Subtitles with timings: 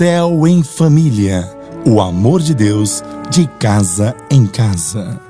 [0.00, 1.46] Céu em Família.
[1.84, 5.20] O amor de Deus de casa em casa.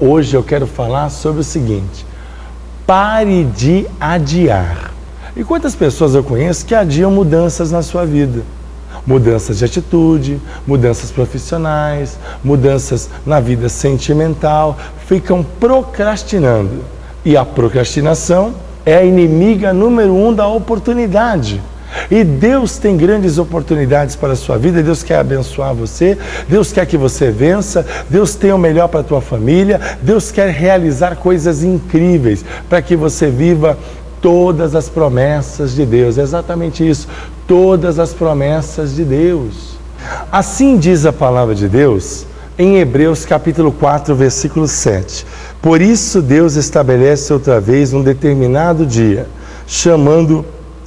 [0.00, 2.06] Hoje eu quero falar sobre o seguinte:
[2.86, 4.92] pare de adiar.
[5.34, 8.40] E quantas pessoas eu conheço que adiam mudanças na sua vida?
[9.04, 16.84] Mudanças de atitude, mudanças profissionais, mudanças na vida sentimental, ficam procrastinando.
[17.24, 21.60] E a procrastinação é a inimiga número um da oportunidade.
[22.10, 26.86] E Deus tem grandes oportunidades para a sua vida, Deus quer abençoar você, Deus quer
[26.86, 31.62] que você vença, Deus tem o melhor para a tua família, Deus quer realizar coisas
[31.62, 33.78] incríveis para que você viva
[34.20, 36.18] todas as promessas de Deus.
[36.18, 37.08] É exatamente isso,
[37.46, 39.74] todas as promessas de Deus.
[40.30, 42.26] Assim diz a palavra de Deus
[42.58, 45.26] em Hebreus capítulo 4, versículo 7.
[45.60, 49.26] Por isso Deus estabelece outra vez um determinado dia,
[49.66, 50.44] chamando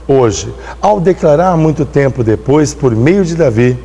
[0.07, 3.77] hoje, ao declarar muito tempo depois, por meio de Davi,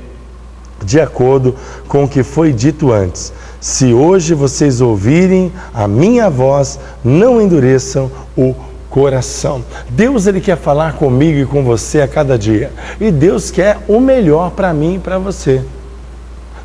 [0.84, 1.54] de acordo
[1.88, 8.10] com o que foi dito antes: Se hoje vocês ouvirem a minha voz, não endureçam
[8.36, 8.54] o
[8.88, 9.64] coração.
[9.90, 12.70] Deus ele quer falar comigo e com você a cada dia.
[13.00, 15.62] E Deus quer o melhor para mim e para você.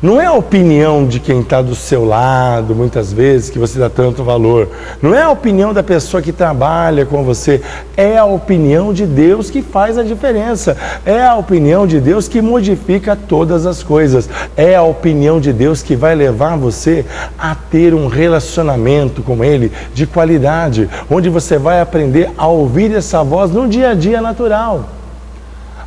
[0.00, 3.90] Não é a opinião de quem está do seu lado, muitas vezes, que você dá
[3.90, 4.68] tanto valor.
[5.02, 7.60] Não é a opinião da pessoa que trabalha com você.
[7.96, 10.76] É a opinião de Deus que faz a diferença.
[11.04, 14.30] É a opinião de Deus que modifica todas as coisas.
[14.56, 17.04] É a opinião de Deus que vai levar você
[17.36, 23.24] a ter um relacionamento com Ele de qualidade, onde você vai aprender a ouvir essa
[23.24, 24.97] voz no dia a dia natural.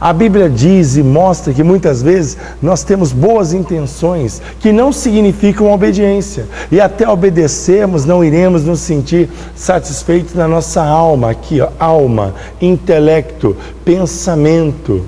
[0.02, 5.72] A Bíblia diz e mostra que muitas vezes nós temos boas intenções que não significam
[5.72, 6.48] obediência.
[6.72, 13.56] E até obedecermos, não iremos nos sentir satisfeitos na nossa alma, aqui, ó, alma, intelecto,
[13.86, 15.06] pensamento.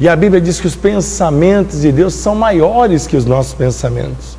[0.00, 4.36] E a Bíblia diz que os pensamentos de Deus são maiores que os nossos pensamentos.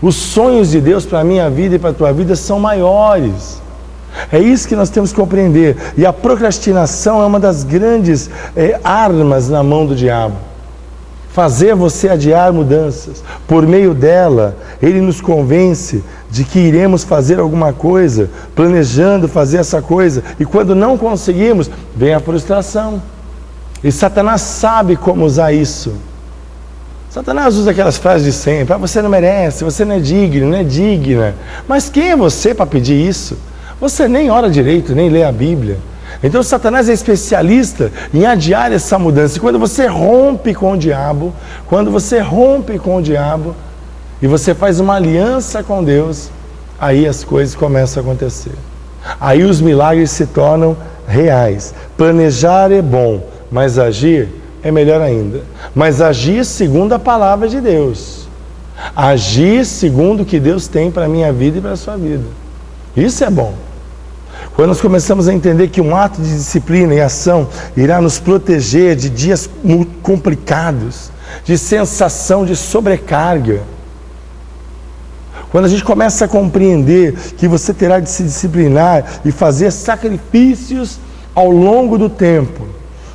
[0.00, 3.60] Os sonhos de Deus para a minha vida e para a tua vida são maiores.
[4.32, 5.76] É isso que nós temos que compreender.
[5.96, 10.36] E a procrastinação é uma das grandes é, armas na mão do diabo.
[11.32, 13.22] Fazer você adiar mudanças.
[13.46, 19.82] Por meio dela, ele nos convence de que iremos fazer alguma coisa, planejando fazer essa
[19.82, 23.02] coisa, e quando não conseguimos, vem a frustração.
[23.84, 25.94] E Satanás sabe como usar isso.
[27.10, 30.58] Satanás usa aquelas frases de sempre: ah, você não merece, você não é digno, não
[30.58, 31.34] é digna.
[31.66, 33.38] Mas quem é você para pedir isso?
[33.80, 35.78] Você nem ora direito, nem lê a Bíblia.
[36.22, 39.36] Então Satanás é especialista em adiar essa mudança.
[39.36, 41.32] E quando você rompe com o diabo,
[41.66, 43.54] quando você rompe com o diabo
[44.22, 46.30] e você faz uma aliança com Deus,
[46.80, 48.52] aí as coisas começam a acontecer.
[49.20, 50.76] Aí os milagres se tornam
[51.06, 51.74] reais.
[51.96, 54.28] Planejar é bom, mas agir
[54.62, 55.42] é melhor ainda.
[55.74, 58.26] Mas agir segundo a palavra de Deus.
[58.94, 62.24] Agir segundo o que Deus tem para a minha vida e para a sua vida.
[62.96, 63.65] Isso é bom.
[64.56, 67.46] Quando nós começamos a entender que um ato de disciplina e ação
[67.76, 69.50] irá nos proteger de dias
[70.02, 71.10] complicados,
[71.44, 73.60] de sensação de sobrecarga.
[75.50, 80.98] Quando a gente começa a compreender que você terá de se disciplinar e fazer sacrifícios
[81.34, 82.66] ao longo do tempo,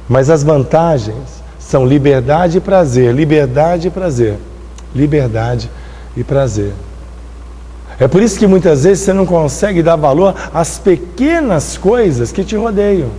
[0.07, 4.37] mas as vantagens são liberdade e prazer, liberdade e prazer,
[4.93, 5.71] liberdade
[6.15, 6.71] e prazer.
[8.01, 12.43] É por isso que muitas vezes você não consegue dar valor às pequenas coisas que
[12.43, 13.09] te rodeiam.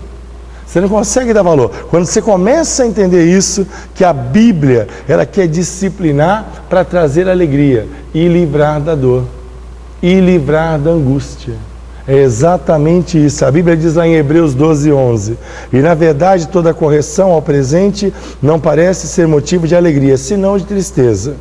[0.67, 1.71] Você não consegue dar valor.
[1.89, 7.87] Quando você começa a entender isso, que a Bíblia, ela quer disciplinar para trazer alegria
[8.13, 9.23] e livrar da dor
[10.03, 11.55] e livrar da angústia.
[12.05, 13.45] É exatamente isso.
[13.45, 15.39] A Bíblia diz lá em Hebreus 12, 11:
[15.73, 18.13] E na verdade, toda correção ao presente
[18.43, 21.37] não parece ser motivo de alegria, senão de tristeza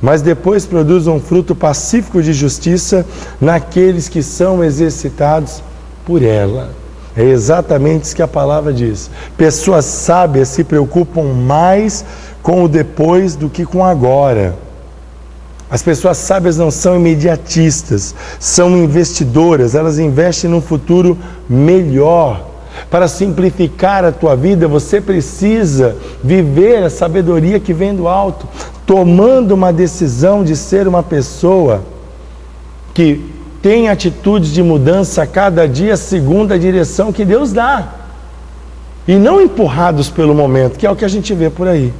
[0.00, 3.04] mas depois produz um fruto pacífico de justiça
[3.40, 5.62] naqueles que são exercitados
[6.04, 6.70] por ela.
[7.16, 9.10] É exatamente isso que a palavra diz.
[9.36, 12.04] Pessoas sábias se preocupam mais
[12.42, 14.56] com o depois do que com o agora.
[15.70, 21.16] As pessoas sábias não são imediatistas, são investidoras, elas investem num futuro
[21.48, 22.50] melhor.
[22.90, 28.46] Para simplificar a tua vida, você precisa viver a sabedoria que vem do alto
[28.86, 31.82] tomando uma decisão de ser uma pessoa
[32.92, 33.32] que
[33.62, 37.94] tem atitudes de mudança cada dia segundo a direção que Deus dá.
[39.08, 41.92] E não empurrados pelo momento, que é o que a gente vê por aí.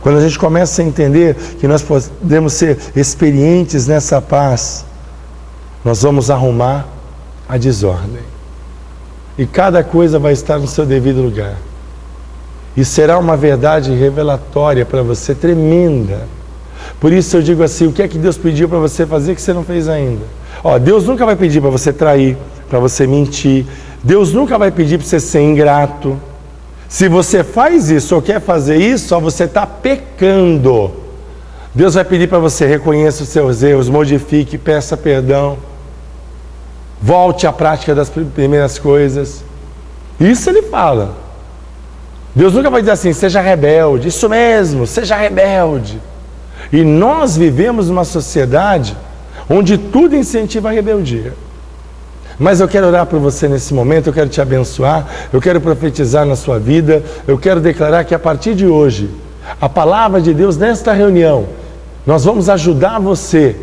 [0.00, 4.84] Quando a gente começa a entender que nós podemos ser experientes nessa paz,
[5.84, 6.86] nós vamos arrumar
[7.48, 8.22] a desordem.
[9.38, 11.56] e cada coisa vai estar no seu devido lugar.
[12.76, 16.20] E será uma verdade revelatória para você, tremenda.
[17.00, 19.40] Por isso eu digo assim: o que é que Deus pediu para você fazer que
[19.40, 20.24] você não fez ainda?
[20.62, 22.36] Ó, Deus nunca vai pedir para você trair,
[22.68, 23.64] para você mentir.
[24.02, 26.18] Deus nunca vai pedir para você ser ingrato.
[26.88, 30.92] Se você faz isso ou quer fazer isso, ó, você está pecando.
[31.74, 35.58] Deus vai pedir para você reconheça os seus erros, modifique, peça perdão,
[37.02, 39.44] volte à prática das primeiras coisas.
[40.18, 41.25] Isso ele fala.
[42.36, 44.08] Deus nunca vai dizer assim, seja rebelde.
[44.08, 45.98] Isso mesmo, seja rebelde.
[46.70, 48.94] E nós vivemos numa sociedade
[49.48, 51.32] onde tudo incentiva a rebeldia.
[52.38, 56.26] Mas eu quero orar por você nesse momento, eu quero te abençoar, eu quero profetizar
[56.26, 59.08] na sua vida, eu quero declarar que a partir de hoje,
[59.58, 61.46] a palavra de Deus nesta reunião,
[62.06, 63.56] nós vamos ajudar você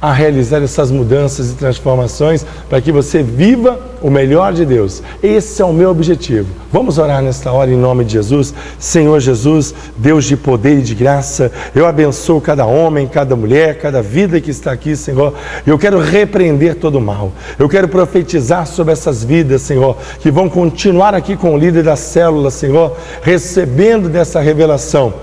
[0.00, 5.02] a realizar essas mudanças e transformações para que você viva o melhor de Deus.
[5.22, 6.48] Esse é o meu objetivo.
[6.70, 8.52] Vamos orar nesta hora em nome de Jesus.
[8.78, 14.02] Senhor Jesus, Deus de poder e de graça, eu abençoo cada homem, cada mulher, cada
[14.02, 15.32] vida que está aqui, Senhor.
[15.66, 17.32] Eu quero repreender todo o mal.
[17.58, 21.96] Eu quero profetizar sobre essas vidas, Senhor, que vão continuar aqui com o líder da
[21.96, 25.14] célula, Senhor, recebendo dessa revelação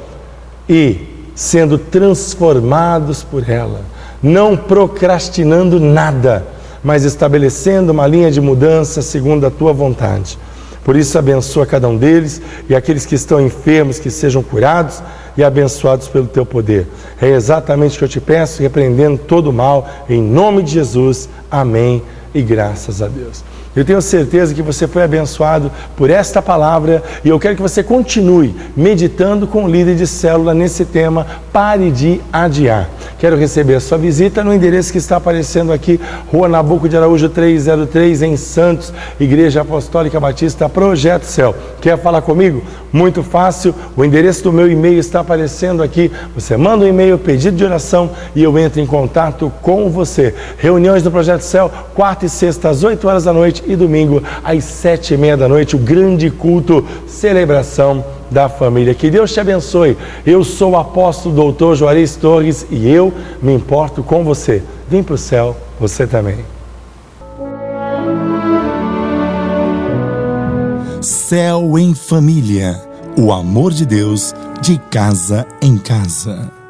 [0.67, 3.92] e sendo transformados por ela
[4.23, 6.47] não procrastinando nada,
[6.81, 10.39] mas estabelecendo uma linha de mudança segundo a tua vontade.
[10.83, 15.01] Por isso, abençoa cada um deles e aqueles que estão enfermos, que sejam curados
[15.37, 16.87] e abençoados pelo teu poder.
[17.21, 21.29] É exatamente o que eu te peço, repreendendo todo o mal, em nome de Jesus.
[21.49, 22.01] Amém
[22.33, 23.43] e graças a Deus.
[23.75, 27.81] Eu tenho certeza que você foi abençoado por esta palavra e eu quero que você
[27.81, 31.25] continue meditando com o líder de célula nesse tema.
[31.51, 32.87] Pare de adiar.
[33.23, 35.97] Quero receber a sua visita no endereço que está aparecendo aqui,
[36.29, 41.55] Rua Nabuco de Araújo 303, em Santos, Igreja Apostólica Batista, Projeto Céu.
[41.79, 42.61] Quer falar comigo?
[42.91, 43.73] Muito fácil.
[43.95, 46.11] O endereço do meu e-mail está aparecendo aqui.
[46.35, 50.35] Você manda um e-mail, pedido de oração e eu entro em contato com você.
[50.57, 54.65] Reuniões do Projeto Céu, quarta e sexta às 8 horas da noite e domingo às
[54.65, 58.03] sete e meia da noite, o grande culto, celebração
[58.33, 58.93] da família.
[58.93, 59.95] Que Deus te abençoe.
[60.25, 64.63] Eu sou o apóstolo doutor Juarez Torres e eu me importo com você.
[64.89, 66.39] Vem para o céu, você também.
[71.01, 72.81] Céu em Família.
[73.17, 76.62] O amor de Deus de casa em casa.